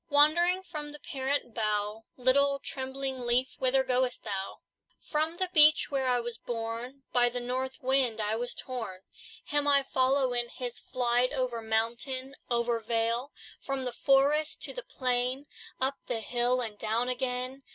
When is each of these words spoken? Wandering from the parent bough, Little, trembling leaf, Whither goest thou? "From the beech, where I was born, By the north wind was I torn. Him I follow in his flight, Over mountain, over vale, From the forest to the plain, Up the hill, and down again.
Wandering 0.09 0.63
from 0.63 0.89
the 0.89 0.97
parent 0.99 1.53
bough, 1.53 2.05
Little, 2.17 2.57
trembling 2.57 3.19
leaf, 3.19 3.53
Whither 3.59 3.83
goest 3.83 4.23
thou? 4.23 4.61
"From 4.99 5.37
the 5.37 5.51
beech, 5.53 5.91
where 5.91 6.07
I 6.07 6.19
was 6.19 6.39
born, 6.39 7.03
By 7.13 7.29
the 7.29 7.39
north 7.39 7.83
wind 7.83 8.17
was 8.19 8.55
I 8.57 8.61
torn. 8.63 9.01
Him 9.45 9.67
I 9.67 9.83
follow 9.83 10.33
in 10.33 10.49
his 10.49 10.79
flight, 10.79 11.31
Over 11.33 11.61
mountain, 11.61 12.35
over 12.49 12.79
vale, 12.79 13.31
From 13.59 13.83
the 13.83 13.91
forest 13.93 14.59
to 14.63 14.73
the 14.73 14.81
plain, 14.81 15.45
Up 15.79 15.99
the 16.07 16.19
hill, 16.21 16.61
and 16.61 16.79
down 16.79 17.07
again. 17.07 17.61